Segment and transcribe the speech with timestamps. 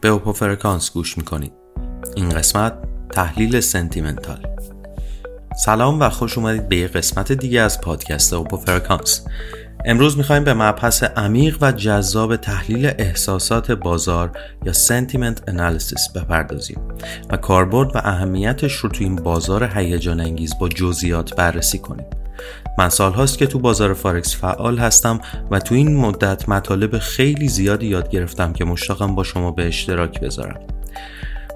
[0.00, 1.52] به اوپو فرکانس گوش می‌کنید.
[2.16, 2.74] این قسمت
[3.10, 4.46] تحلیل sentimental.
[5.64, 9.24] سلام و خوش اومدید به یه قسمت دیگه از پادکست اوپو فرکانس
[9.84, 14.30] امروز می‌خوایم به مبحث عمیق و جذاب تحلیل احساسات بازار
[14.64, 16.78] یا sentiment analysis بپردازیم
[17.30, 22.06] و کاربرد و اهمیتش رو تو این بازار هیجان انگیز با جزئیات بررسی کنیم.
[22.78, 27.86] من سالهاست که تو بازار فارکس فعال هستم و تو این مدت مطالب خیلی زیادی
[27.86, 30.60] یاد گرفتم که مشتاقم با شما به اشتراک بذارم.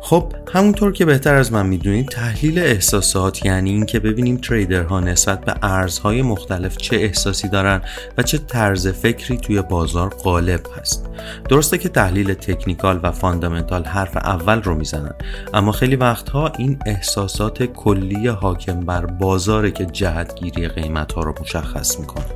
[0.06, 5.54] خب همونطور که بهتر از من می‌دونید تحلیل احساسات یعنی اینکه ببینیم تریدرها نسبت به
[5.62, 7.82] ارزهای مختلف چه احساسی دارن
[8.18, 11.06] و چه طرز فکری توی بازار غالب هست.
[11.48, 15.14] درسته که تحلیل تکنیکال و فاندامنتال حرف اول رو می‌زنن
[15.54, 22.00] اما خیلی وقتها این احساسات کلی حاکم بر بازاره که جهتگیری قیمت ها رو مشخص
[22.00, 22.33] می‌کنه.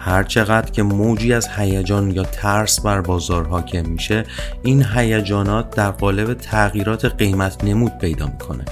[0.00, 4.24] هر چقدر که موجی از هیجان یا ترس بر بازار حاکم میشه
[4.62, 8.64] این هیجانات در قالب تغییرات قیمت نمود پیدا می‌کنه.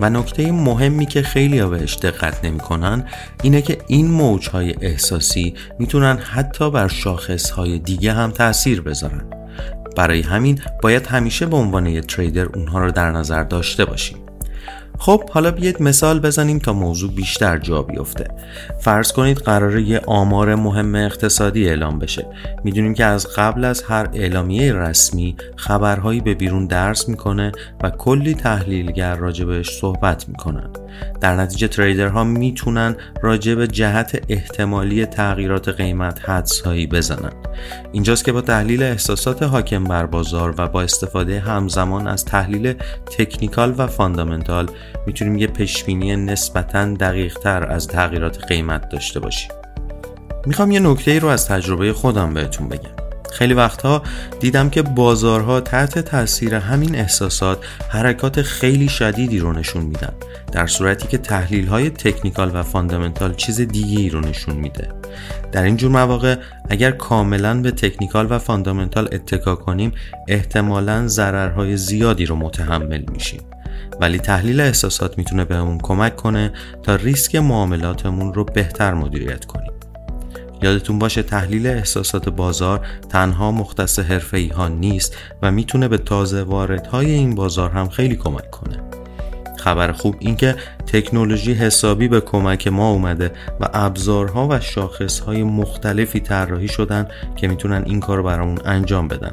[0.00, 3.04] و نکته مهمی که خیلی ها بهش دقت نمی‌کنن
[3.42, 9.22] اینه که این موجهای احساسی می‌تونن حتی بر شاخصهای دیگه هم تاثیر بذارن.
[9.96, 14.23] برای همین باید همیشه به عنوان یه تریدر اونها رو در نظر داشته باشیم.
[14.98, 18.28] خب حالا بیاید مثال بزنیم تا موضوع بیشتر جا بیفته.
[18.80, 22.26] فرض کنید قراره یه آمار مهم اقتصادی اعلام بشه.
[22.64, 28.34] می‌دونیم که از قبل از هر اعلامیه رسمی خبرهایی به بیرون درس می‌کنه و کلی
[28.34, 30.70] تحلیلگر راجبش صحبت می‌کنن.
[31.20, 37.32] در نتیجه تریدرها می‌تونن راجع به جهت احتمالی تغییرات قیمت حدسهایی بزنن.
[37.92, 42.74] اینجاست که با تحلیل احساسات حاکم بر بازار و با استفاده همزمان از تحلیل
[43.18, 44.68] تکنیکال و فاندامنتال
[45.06, 49.50] می‌تونیم یه پیشبینی نسبتا دقیق تر از تغییرات قیمت داشته باشیم.
[50.46, 53.04] می‌خوام یه نکته رو از تجربه خودم بهتون بگم.
[53.34, 54.02] خیلی وقتها
[54.40, 60.12] دیدم که بازارها تحت تاثیر همین احساسات حرکات خیلی شدیدی رو نشون میدن
[60.52, 64.88] در صورتی که تحلیل های technical و fundamental چیز دیگه ای رو نشون میده.
[65.52, 66.36] در این جور مواقع
[66.70, 69.92] اگر کاملا به technical و fundamental اتکا کنیم
[70.28, 73.40] احتمالا ضررهای زیادی رو متحمل میشیم.
[74.00, 76.52] ولی تحلیل احساسات می‌تونه بهمون کمک کنه
[76.82, 79.72] تا ریسک معاملاتمون رو بهتر مدیریت کنیم.
[80.62, 87.10] یادتون باشه تحلیل احساسات بازار تنها مختص حرفه ها نیست و می‌تونه به تازه واردهای
[87.10, 88.93] این بازار هم خیلی کمک کنه.
[89.64, 90.54] خبر خوب این که
[90.86, 97.82] تکنولوژی حسابی به کمک ما اومده و ابزارها و شاخصهای مختلفی طراحی شدن که می‌تونن
[97.86, 99.32] این کار برامون انجام بدن.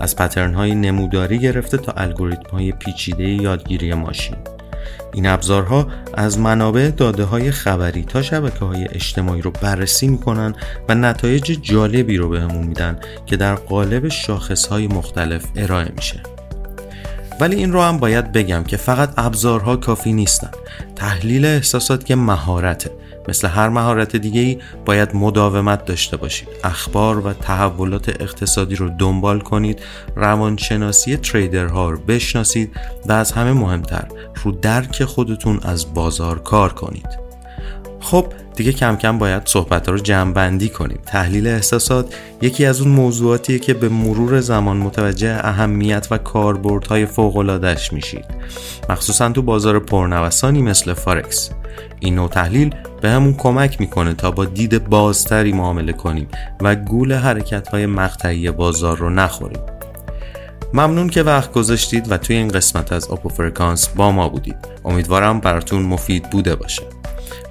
[0.00, 4.36] از پترن های نموداری گرفته تا الگوریتم های پیچیده یادگیری ماشین.
[5.14, 10.54] این ابزارها از منابع داده های خبری تا شبکه های اجتماعی رو بررسی می‌کنن
[10.88, 16.33] و نتایج جالبی رو بهمون میدن که در قالب شاخص های مختلف ارائه میشه.
[17.40, 20.50] ولی این رو هم باید بگم که فقط ابزارها کافی نیستن.
[20.96, 22.90] تحلیل احساسات که مهارته.
[23.28, 26.48] مثل هر مهارت دیگه ای باید مداومت داشته باشید.
[26.64, 29.82] اخبار و تحولات اقتصادی رو دنبال کنید
[30.16, 34.08] روانشناسی تریدرها رو بشناسید و از همه مهمتر
[34.44, 37.23] رو درک خودتون از بازار کار کنید.
[38.04, 38.26] خب
[38.56, 40.98] دیگه کم کم باید صحبت رو جمع بندی کنیم.
[41.06, 47.92] تحلیل احساسات یکی از اون موضوعاتیه که به مرور زمان متوجه اهمیت و کاربردهای فوق‌العاده‌اش
[47.92, 48.24] میشید.
[48.88, 51.50] مخصوصا تو بازار پرنوسانی مثل فارکس.
[52.00, 56.28] این نوع تحلیل بهمون کمک می‌کنه تا با دید بازتری معامله کنیم
[56.60, 59.60] و گول حرکت های مقطعی بازار رو نخوریم.
[60.74, 64.56] ممنون که وقت گذاشتید و توی این قسمت از اوپو فرکانس با ما بودید.
[64.84, 66.82] امیدوارم براتون مفید بوده باشه.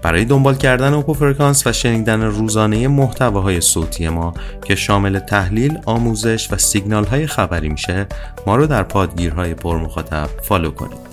[0.04, 4.34] برای دنبال کردن اوپو فرکانس و شنیدن روزانه محتواهای صوتی ما
[4.66, 8.08] که شامل تحلیل، آموزش و سیگنال های خبری میشه
[8.48, 11.13] ما رو در پادگیرهای پر مخاطب فالو کنید.